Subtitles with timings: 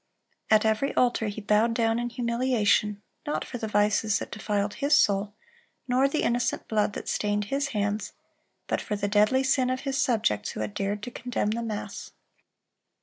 [0.49, 4.73] (339) At every altar he bowed down in humiliation, not for the vices that defiled
[4.73, 5.35] his soul,
[5.87, 8.13] nor the innocent blood that stained his hands,
[8.65, 12.13] but for the deadly sin of his subjects who had dared to condemn the mass.